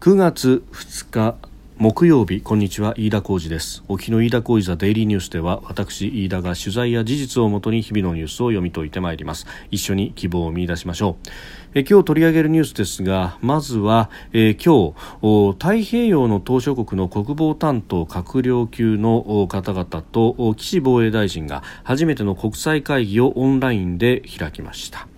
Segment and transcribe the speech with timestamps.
[0.00, 1.36] 9月2日
[1.76, 3.84] 木曜日こんにちは飯田浩二です。
[3.86, 9.46] 沖の飯田浩二ザデイリーニュースでは私飯田が取材や事実をもとに日々のニュースを読み解いてまいります。
[9.70, 11.28] 一緒に希望を見出しましょう。
[11.74, 25.08] え今日取り上げるニュースですがまずは、えー、今日太平洋の島しょ国の国防担当閣僚級の方々と岸防衛大臣が初めての国際会議をオンラインで開きました。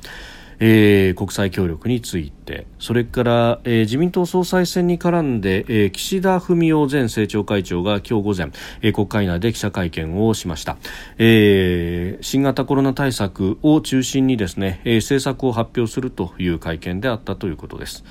[0.58, 8.50] えー、国際協力についてそれから、えー、自民党総裁選に絡んで、えー、岸田文雄前政調会長が今日午前、
[8.82, 10.76] えー、国会内で記者会見をしました、
[11.18, 18.04] えー、新型コロナ対策を中心にですね、えー、政策を発表するという会見であったということです。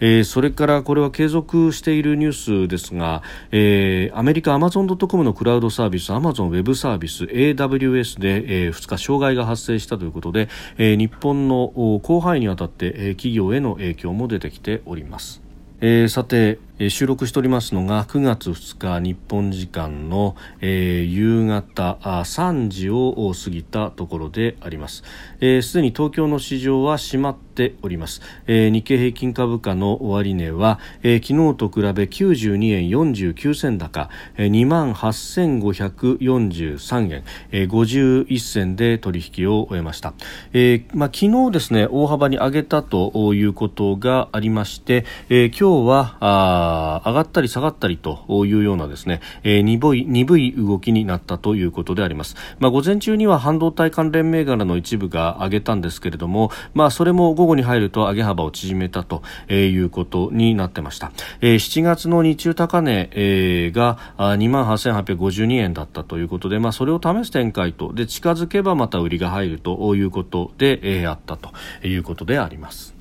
[0.00, 15.42] えー、それからこれは継続しているニュースですが、えー、アメリカアマゾン・ドット・コムのクラウドサービスアマゾンウェブサービス AWS で、えー、2日障害が発生したということで、えー、日本の広範囲にわたって、えー、企業への影響も出てきております。
[15.80, 24.96] えー、さてえ収録しておりますのが9月2日日本時間の、えー、夕方3時を過ぎたところであります。
[24.96, 25.02] す
[25.40, 40.14] で、ー、に東京の市場は閉まっております、えー、日経平均株価の終値は、えー、昨日と比べ92円49銭高、えー、2万8543円、えー、51銭で取引を終えました、
[40.52, 46.65] えーまあ、昨日ですね大幅に上げたということがありまして、えー、今日はあ
[47.04, 52.36] 上がったり下がったりというようなですね、えー、鈍い鈍い動きになったということであります。
[52.58, 61.12] まあ、午前中には半導体関連銘柄の一部が上げたんですけれども、まあ、それも午後に入ると上げ幅を縮めたということになってました。
[61.40, 71.50] えー、7月の日中高値、えー、が28,852円だったということで、まあ、それを試す展開とで近づけばまた売りが入るということで、えー、あったと
[71.86, 72.94] いうことであります。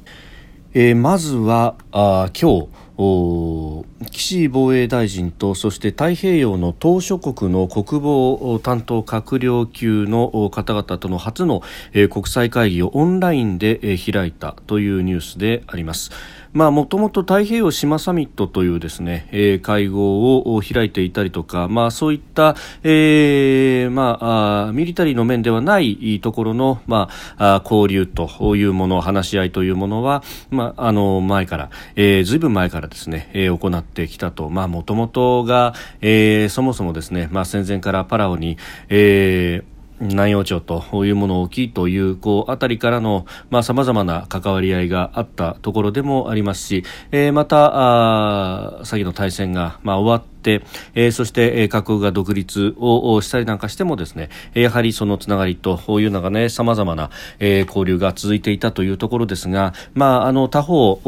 [0.78, 11.62] えー、まずはあ今日岸防衛大臣とそして太平洋の島諸国の国防担当閣僚級の方々との初の
[12.10, 16.12] 国際会議をオンラインで開いたというニュースであります。
[16.56, 43.26] まあ、もともと太平洋島サミットというですね、えー、会合を開いていたりとか、まあ、そういった、えー、まあ、あミリタリーの面ではないところの、まあ、交流というもの、話し合いというものは、まあ、あの、前から、えー、ずいぶん前からですね、えー、行ってきたと、まあ、もともとが、えー、そもそもですね、まあ、戦前からパラオに、えー、南洋町というものを置きというこうあたりからの
[43.64, 50.64] さまざ、まな関わり合いがあったところでもありますし、えー、またあ先の大戦が、まあ、終わって、
[50.94, 61.02] えー、そして、えー、各国が独立をしたりなんかしてもですねやはりそのつながりというのがねさまざまな、えー、交流が続いていたというところですが、まあ、あの他方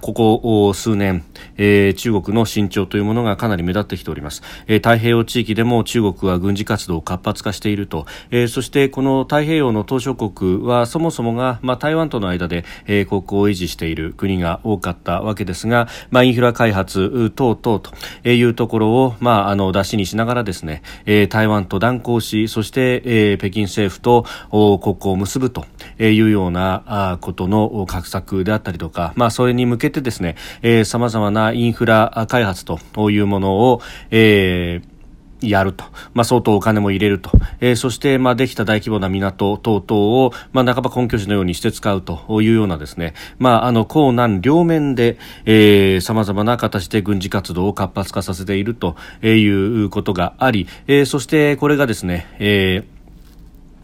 [0.00, 1.24] ここ数年、
[1.56, 25.64] えー、中国の伸長というものがかなり目立ってきております、えー、太平洋地域でも中国は軍事活動を活発化していると、えー、そしてこの太平洋の島しょ国はそもそもが、まあ、台湾との間で、えー、国交を維持している国が多かったわけですが、まあ、インフラ開発等々というところを、まあ、あの出しにしながらですね、えー、台湾と断交しそして、えー、北京政府と国交を結ぶと
[25.98, 32.78] いうようなことの画策であったりとか、まあ、それにに向けてですね、えー、様々なインフラ開発と
[33.10, 33.80] いうものを、
[34.10, 34.94] えー
[35.48, 37.30] やると、まあ、相当お金も入れると、
[37.60, 52.93] えー、そして、まあ、できた大規模な港等々を、まあ、半ば根拠地のようにして使うというようなですね、まあ、あの、高難両面で、えー、様々な形で軍事活動を活発化させているということがあり、えー、そしてこれがですね、えー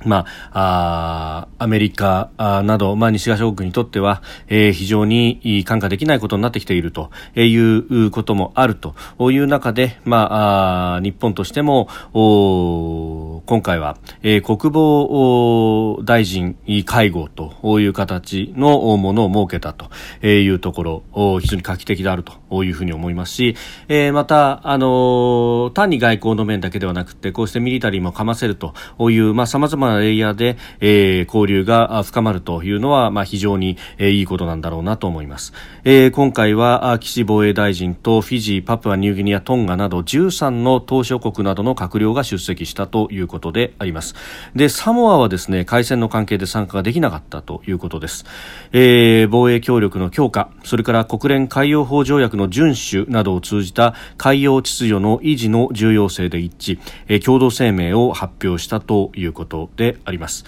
[0.04, 8.94] まあ、あアメリカなど、まあ、西側諸国にとっては、えー、非常に感化できないことになってきているということもあると
[9.30, 13.19] いう中で、まあ、あ日本としてもお
[13.50, 16.56] 今回は、えー、国防大臣
[16.86, 19.90] 会合という形のものを設けたと
[20.24, 23.56] いうところ非常に画期的であるというふうに思いますし、
[23.88, 28.72] えー、また、あの単に外交の面だけではなくてこうしてミリタリーもかませると
[29.10, 35.54] いう、まあ、様々なレイヤーで、えー、交流が深まるというのは、まあ、非常に、えー、いいことなんだろうなと思います。
[35.82, 44.14] えー、今回は岸防衛大臣とフィジー、パプアニューギニア、トンガなど13の島諸国などの閣僚が出席したということことであります。
[44.54, 48.26] で、サモアはですね、海戦の関係で参加ができなかったということです。
[48.72, 60.44] えー、防衛協力の強化、それから国連海洋法条約の遵守などを通じた海洋秩序の維持の重要性で一致、えー、共同声明を発表したということであります。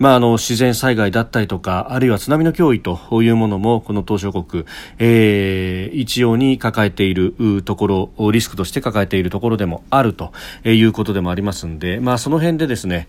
[0.00, 4.64] まあ、あの自然災害だったりとかあるいは津波の脅威というものもこの島しょ国、
[4.98, 10.32] えー、一様に抱えているところリスクとして抱えているところでもあると
[10.64, 13.08] いうことでもありますので、まあ、その辺でですね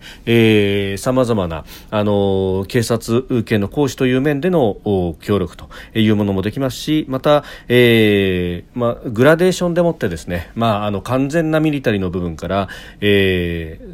[0.98, 4.76] さまざまなあの警察権の行使という面での
[5.22, 12.68] 協力というものもできますしまた、えーまあ、グラデーションでもってですね、まあ、あの完全なミリタリーの部分から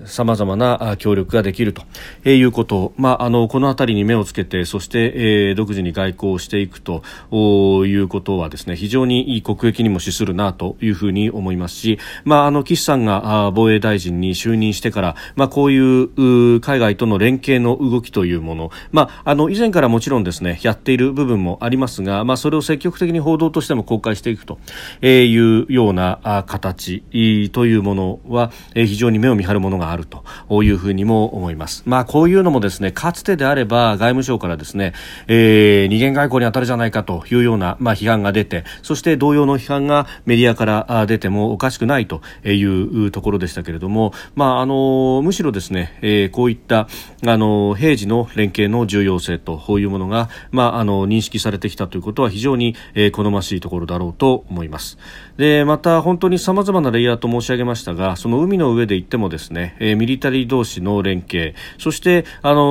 [0.04, 1.84] さまざまな協力ができると
[2.28, 5.12] いうこと、まあ、あのこの辺りに目をつけてそして、
[5.48, 7.02] えー、独自に外交をしていくと
[7.86, 24.58] いうことはですね非常にいい国益にも資するなというふうに思いますし、まあ、あの岸さんが防衛大臣に就任してから、まあ、こういう海外との連携の動きというもの、まあ、あの以前からもちろんですねやっている部分もありますが、まあ、それを積極的に報道としても公開していくと
[25.02, 27.02] いうような形
[27.52, 31.82] というものは非常に目を見張るものがあるというふうにも思います。
[31.86, 34.92] まあ、こういうのもですねかつてであれば外務省からですね、
[35.26, 46.88] えー、二元外交に当たるじゃないかというような、まあ、批判が出てそして同様の批判がメディアから出てもおかしくないというところでしたけれども、まあ、あのむしろですね、えー、こういった
[47.26, 54.98] あの平時の連携の重要性というものが、まあ、あの認識されてきたということは非常に、えー、好ましいところだろうと思います。
[55.36, 62.67] でまた本当にさまざまなレイヤーと申し上げましたがその海の上で言ってもですね、えー、ミリタリー同士の連携そしてあの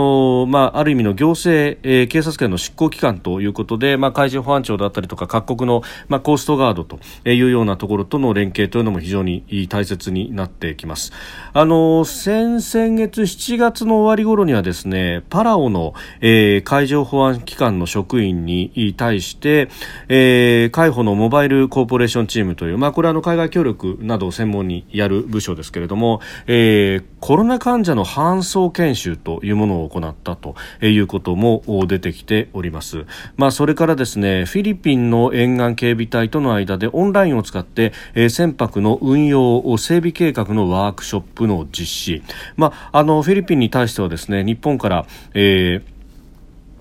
[0.47, 11.11] まあ、ある意味の行政、えー、警察権の執行機関ということで、まあ、海上保安庁だったりとか各国の、まあ、コーストガードというようなところとの連携というのも非常に大切になってきます。
[11.53, 19.69] あの先々月7月の終わり頃にはですねパラオの、えー、海上保安機関の職員に対して、
[20.07, 33.05] えー、海保のモバイルコーポレーションチームという、まあ、これはの海外協力などを専門にやる部署ですけれども、えー、コロナ患者の搬送研修というものを行ったということも出てきております。
[33.35, 42.23] まあ、それからですねフィリピンの沿岸警備隊との間でオンラインを使って、え、船舶の運用を整備計画のワークショップの実施、
[42.55, 45.96] まあ、あのフィリピンに対してはですね日本から、えー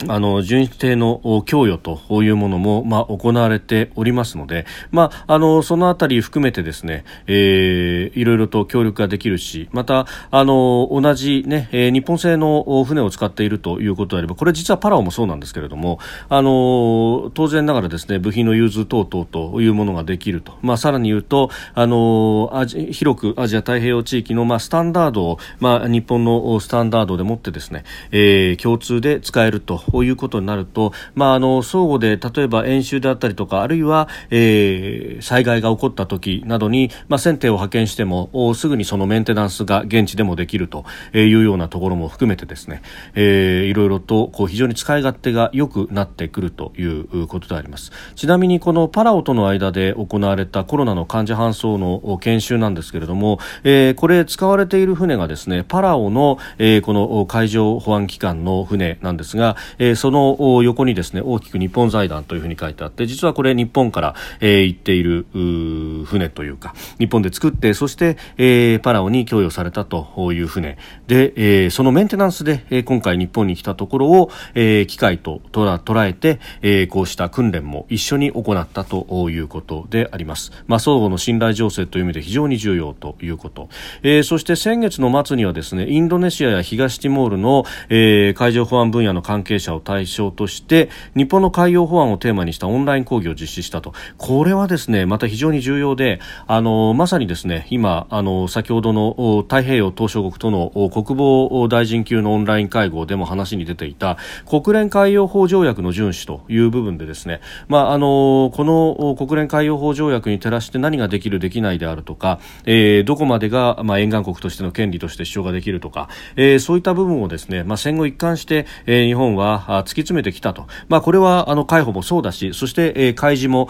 [0.09, 15.99] あの、巡視艇の供与というものも、まあ、行われておりますので、まあ、あの、そのあたり含めてですね、えー、いろいろと協力ができるし、また、あの、同じね、えー、日本製の船を使っているということであれば、これ実はパラオもそうなんですけれども、
[16.29, 20.59] あの、当然ながらですね、部品の融通等々というものができると。
[20.61, 29.86] まあ、さらに言うと、あの、アジ広くアジア太平洋地域の、まあ、スタンダードを、まあ、日本のスタンダードでもってですね、えー、共通で使えると。
[29.91, 40.85] こういうことになると、まあ、あの相互で例えば演習であったりとかあるいは、えー、災害が起こった時などに、まあ、船艇を派遣してもすぐにそのメンテナンスが現地でもできると
[41.15, 42.83] いうようなところも含めてですね、
[43.15, 47.93] えー、いろいろとこう非常に使い勝手が良くなってくるということであります。
[48.15, 70.79] ちなみにこのパラオとの間で行われたコロナの患者搬送の研修なんですけれども、えー、これ使われている船がですねパラオの、えー、この海上保安機関の船なんですが、えー、その横にですね大きく日本財団というふうに書いてあって実はこれ日本から、えー、行っている船というか日本で作ってそして、えー、パラオに供与されたという船。
[71.07, 83.69] で、えー、そのメンテナンスで、えー、今回日本に来たところを、えー、機械と捉えて、えー、こうした訓練も一緒に行ったということであります、まあ、相互の信頼情勢という意味で非常に重要ということ、
[84.03, 93.93] えー、そして先月の末にはですねインドネシアや東ティモールの、えー、海上保安分野の関係者者を対象として日本の海洋保安をテーマにしたオンライン講義を実施したと。
[94.17, 104.19] これはですねまた非常に重要であのまさにですね今あの先ほどの太平洋島しょ国との国防大臣級のオンライン会合でも話に出ていた
[104.49, 123.69] 国連海洋法条約の遵守という部分でですね、まあ、あのこの国連海洋法条約に照らして何ができるできないであるとか、えー、どこまでが、まあ、沿岸国としての権利として主張ができるとか、えー、そういった部分をですね、まあ、戦後一貫して、えー、日本は突き詰めてきたと、まあ、これはあの海保もそうだしそして、えー、海事も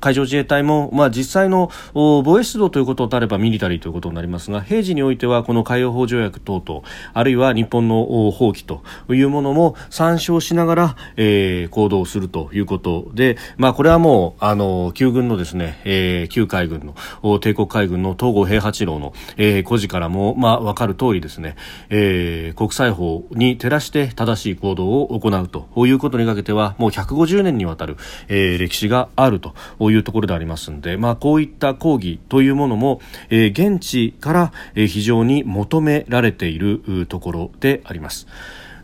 [0.00, 21.56] 海上自衛隊も、まあ、実際の防衛出動ということになればミリタリーということになりますが平時においてはこの海洋法条約等々あるいは日本の放棄というものも参照しながら、えー、行動するということで、まあ、これはもうあの旧軍のですね、えー、旧海軍の帝国海軍の東郷平八郎の、えー、故事からも、まあ、分かる通りですね、
[21.90, 27.96] えー、国際法に照らして正しい行動を行うということにかけてはもう150年にわたる、
[28.28, 29.54] えー、歴史があると
[29.90, 33.00] いうところでありますので、まあ、こういった抗議というものも、
[33.30, 38.26] えー、現地から、え、非常に求められているところであります。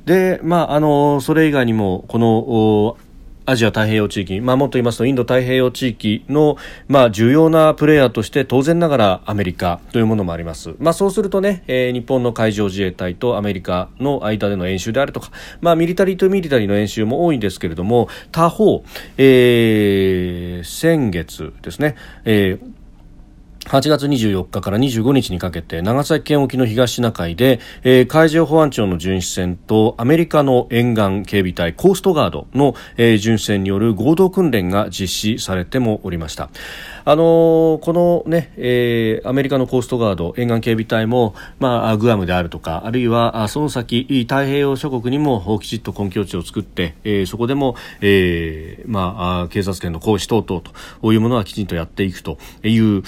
[0.04, 2.96] で、まあ、あのそれ以外にもこの
[3.44, 6.56] アジア太平洋地域、まあ、もっと言いますとインド太平洋地域の、
[6.88, 15.30] まあ、重要なプレーヤーとして当然ながらアメリカというものもあります、まあ、そうするとね、えー、日本の海上自衛隊とアメリカの間での演習であるとか、
[15.60, 18.84] まあ、ミリタリーとミリタリーの演習も多いんですけれども他方、
[19.16, 22.71] えー、先月ですね、えー
[23.66, 36.50] 8月24日から25日にかけて長崎県沖の東シナ海で、えー、海上保安庁の巡視船とアメリカの沿岸警備隊コーストガードの、えー、巡視船による合同訓練が実施されてもおりました。
[37.04, 50.62] あのこのね、えー、アメリカのコーストガード沿岸警備隊も、まあ、グアムであるとかあるいはその先太平洋諸国にもきちっと根拠地を作って、えー、そこでも、えーまあ、警察権の行使等々
[51.00, 53.02] というものはきちんとやっていくという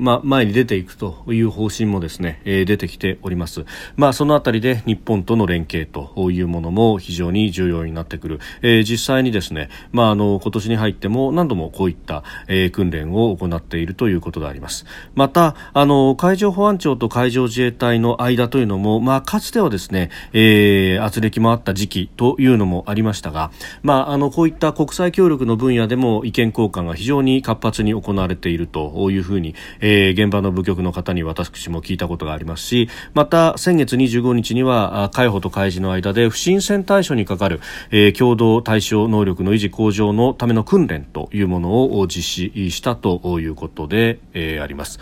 [0.00, 3.64] まあ、前に出ていくという方針もですね、えー、出てきております。
[3.96, 8.40] まあ、そのあたりで日本との連携というものも非常に重要になってくる。
[8.62, 23.50] えー、実際にですね、まあ、あの今年に入っても何度もこういった、えー、訓練を行っているということでありますまたあの海上保安庁と海上自衛隊の間というのも、まあ、かつてはですね、えー、圧力もあった時期というのもありましたが、
[23.82, 45.00] まあ、あのこういった国際協力の分野でも意見交換が非常に活発に行われているというふうに、えー、現場の部局の方に私も聞いたことがありますしまた先月25日には海保と海事の間で不審船対処にかかる、えー、共同対処能力の維持向上のための訓練というものを実施したということで、えー、あります。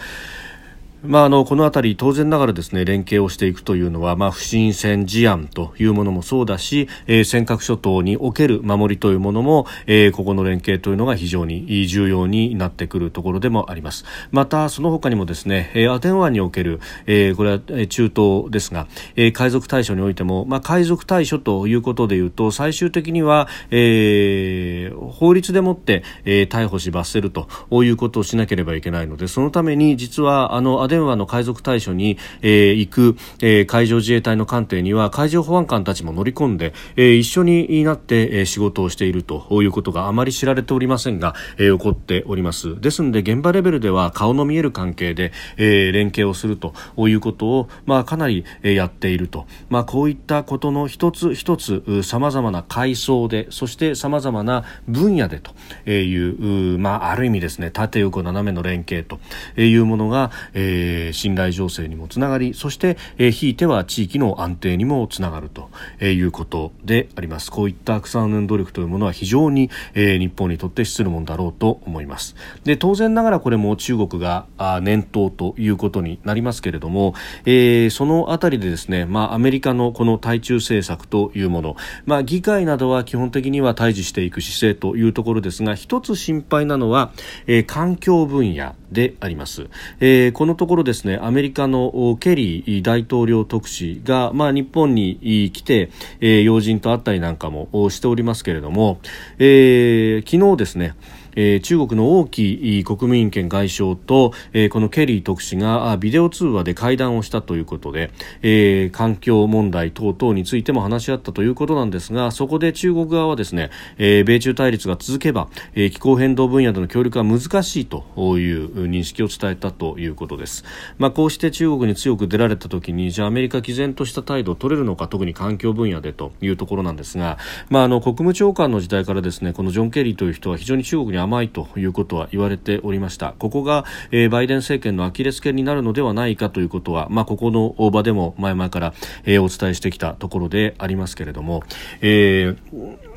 [1.02, 14.04] まあ、あのこの辺り当然ながらですね連携をしていくというのは、まあ、不審船事案というものもそうだし、えー、尖閣諸島における守りというものも、えー、ここの連携というのが非常に重要になってくるところでもあります。
[14.30, 42.78] またその他にもですね、えー、アテン湾における、えー、これは中東ですが、えー、海賊対処においても、まあ、海賊対処ということでいうと最終的には、えー、法律でもって、えー、逮捕し罰せるということをしなければいけないのでそのために実はあの電話の海賊対処に、えー、行く、えー、海上自衛隊の艦艇には海上保安官たちも乗り込んで、えー、一緒になって、えー、仕事をしているということがあまり知られておりませんが、えー、起こっております。
[42.80, 55.52] ですので現場レベルでは顔の見える関係で、えー、連携をするということを、まあ、かなり、えー、やっていると、まあ、こういったことの一つ一つさまざまな階層でそしてさまざまな分野でと
[55.90, 59.20] いう、まあ、ある意味ですね縦横斜めの連携と
[59.60, 65.70] いうものが、えーえー、信頼情勢にもつながりそして、えー、ひいては地域の安定にもつながると
[66.04, 67.50] いうことであります。
[67.50, 72.36] こういった草の努力というものは非常に、えー、日本にとって資するものだろうと思います。
[72.64, 74.46] で当然ながらこれも中国が
[74.82, 87.12] 念頭ということになりますけれども、えー、そのあたりでですね、まあ、アメリカのこの対中政策というもの、まあ、議会などは基本的には対峙していく姿勢というところですが一つ心配なのは、
[87.46, 89.68] えー、環境分野であります、
[90.00, 99.00] えー、このところですねアメリカのケリー大統領特使が、まあ、日本に来て、えー、要人と会ったりなんかもしておりますけれども、
[99.38, 100.94] えー、昨日ですね
[101.36, 108.10] えー、中国の王毅国民権外相と、えー、このケリー特使がビデオ通話で会談をしたということで、
[108.42, 118.04] えー、環境問題等々についても話し合ったということなんですがそこで中国側はですね、えー、米中対立が続けば、えー、気候変動分野での協力は難しいと
[118.38, 120.64] いう認識を伝えたということです、
[120.98, 133.34] まあ、こうして中国に強く出られた時にじゃあアメリカ毅然とした態度を取れるのか特に環境分野でというところなんですが、まあ、あの国務長官の時代からですねこのジョン・ケリーという人は非常に中国に甘いということは言われておりました。
[133.38, 141.62] ここが、えー、バイデン政権のアキレス腱になるのではないかということは、まあ、ここの場でも前々から、えー、お伝えしてきたところでありますけれども、
[142.00, 143.09] えー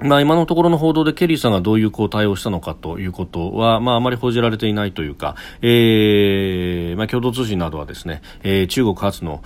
[0.00, 9.42] まあ、今のところの報道でケリーさんがどういうこう対応したのかということは、まあ、あまり報じられていないというか、えーまあ、共同通信などはですね、えー、中国発の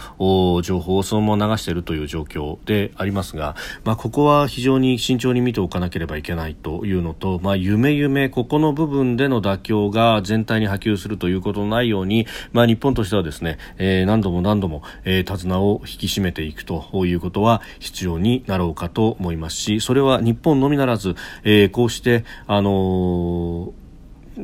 [0.62, 23.72] 情報をそのまま流しているという状況でありますが、まあ、ここは非常に慎重に見ておかなければいけないというのと、まあ、夢夢ここの部分での妥協が全体に波及するということのないように、まあ、日本としてはですね、えー、何度も何度も、えー、手綱を引き締めていくということは必要になろうかと思いますしそれは日本のみならず、えー、こうして、あの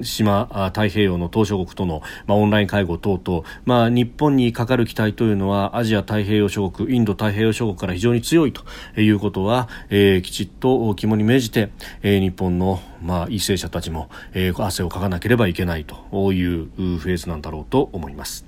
[0.02, 8.62] 島太平洋の島しょ国との、まあ、オンライン会合等々、まあ、日本にかかる期待というのはアジア太平洋諸国インド太平洋諸国から非常に強いと
[9.00, 11.70] いうことは、えー、きちっと肝に銘じて、
[12.02, 18.47] えー、日本の、まあ、為政者たちも、えー、汗をかかなければいけないというフェーズなんだろうと思います。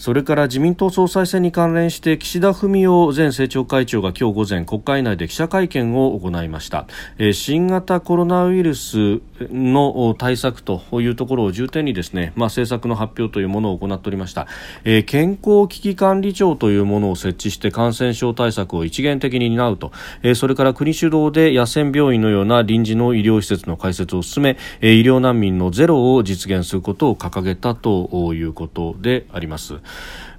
[0.00, 6.86] それから自民党総裁選に関連して岸田文雄前政調会長が今日午前国会内で記者会見を行いました、
[7.18, 14.46] えー、新型コロナウイルスの対策というところを重点にですね、まあ、政策の発表というものを行っておりました、
[14.84, 19.92] えー、健康危機管理庁というものを設置して感染症対策を一元的に担うと、
[20.22, 29.74] えー、それから国主導で野戦病院のような臨時の医療施設の開設を進め、えー、医療難民のゼロを実現することを掲げたということであります。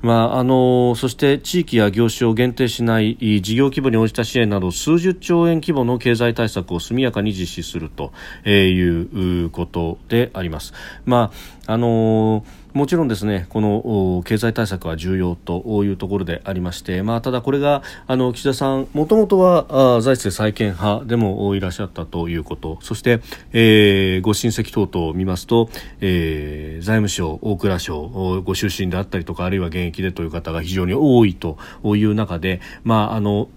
[0.01, 8.11] まあ、あのそして地域や業種を限定しない事業規模に応じた支援など数十兆円規模の経済対策を速やかに実施すると
[8.49, 10.73] いうことであります。
[11.05, 11.31] ま
[11.67, 22.79] ああのーもちろんですねこの経済対策は重要というところでありまして、まあ、ただこれがあの岸田さんもともとは財政再建派でもいらっしゃったということ。
[22.81, 33.49] そして、えー、ご親戚等々を見ますと、えー、財務省、大蔵省ご出身であったりとかあるいは現役でという方が非常に多いという中で、まあ、あの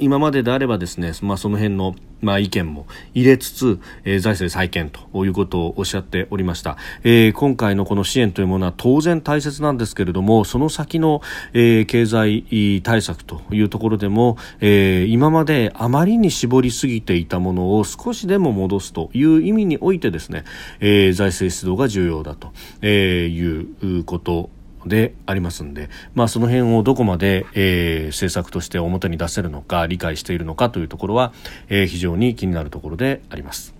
[0.00, 20.44] 今までであればですね、まあ、その辺のまあ、意見も入れつつ、えー、財政再建ということをおっしゃっておりました、えー、今回のこの支援というものは当然大切なんですけれどもその先の、えー、経済対策というところでも、えー、今まであまりに絞りすぎていたものを少しでも戻すという意味においてですね、
[20.80, 22.52] えー、財政出動が重要だと
[22.86, 24.50] いうこと
[24.86, 31.32] でありますんで、まあ、その辺をどこまで、えー、政策として表に出せるのか理解しているのかというところは、
[31.68, 33.74] えー、非常に気になるところであります。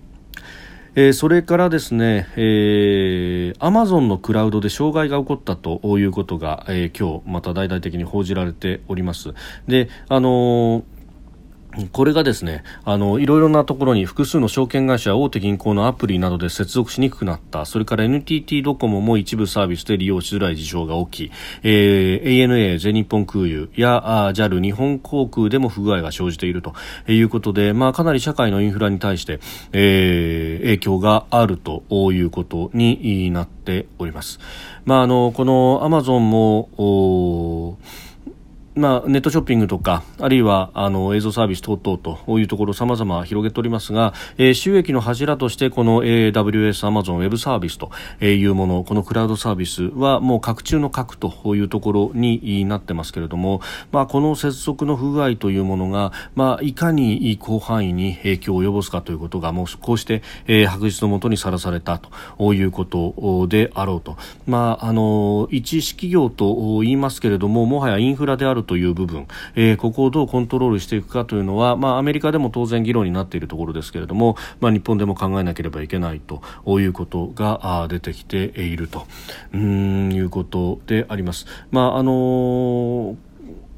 [0.93, 9.33] えー、それからですね、えー、アマゾンのクラウドで障害が起こったということが、えー、今日また大々的に報じられております。
[9.67, 10.83] で、あのー
[11.91, 17.65] これがですね、あの、いろいろなところに複数の証券会社、大手銀行のアプリなどで接続しにくくなった。
[17.65, 21.31] それから NTT ドコモも一部サービスで利用しづらい事象が起き、
[21.63, 26.73] えー、ANA、全日本空輸やあ JAL、日本航空でも不具合が生じていると
[27.07, 29.39] いうことで、まあ、かなり社会のインフラに対して、
[29.71, 34.39] えー、影響があるということになっております。
[34.83, 37.77] まあ、あの、このアマゾンも、
[38.73, 47.91] まあ、ネットショッピングとかあるいはあの映像サービス等々というところさまざま広げておりますが、えー、収益の柱としてこの AWS アマゾンウェブサービスと
[48.23, 61.99] いうものこのクラウドサービスはもう格中の格というところになってますけれども、まあ、この接続の不具合というものが、まあ、いかに広範囲に影響を及ぼすかということがもうこうして、えー、白日のもとにさらされた
[62.37, 64.15] ということであろうと、
[64.47, 76.41] まあ、あの一企業と言いますけれどももはやインフラであるるという部分、えー、ここをどうコントロールしていくかというのは、まあ、アメリカでも当然議論になっているところですけれども、まあ、日本でも考えなければいけないと
[76.79, 79.05] いうことが出てきていると
[79.53, 81.45] うんいうことであります。
[81.71, 83.30] まああのー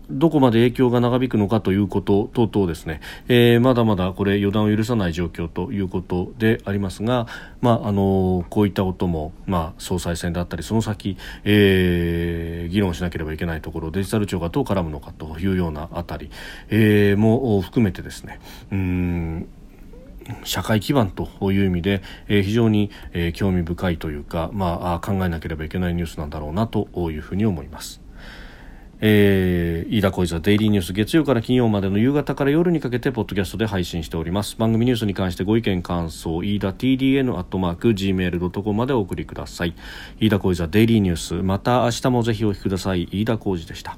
[0.09, 7.27] どこまで影響が長引くのかということ等々ですね、えー、まだまだこれ予断を許さない状況ということでありますが、
[7.61, 16.29] まああのこういったことも、まあ、総裁選であったりその先、えー、議論しなければいけないところデジタル庁がどう絡むのかというようなあたり、
[16.69, 18.39] えー、も含めてですね
[18.71, 19.47] うん
[20.43, 28.02] 社会基盤という意味で、えー、非常に、えー、興味深いというか、まあ、考えなければいけないニュースなんだろうなというふうに思います。
[29.05, 34.55] えー、飯田小泉デイリーニュース月曜から金曜までの夕方から夜にかけてポッドキャストで配信しております。
[34.57, 39.75] 番組ニュースに関してご意見感想飯田 TDN アットマーク Gmail.com までお送りください。
[40.21, 43.09] 飯田小泉デイリーニュースまた明日もぜひお聞きください。
[43.11, 43.97] 飯田浩二でした。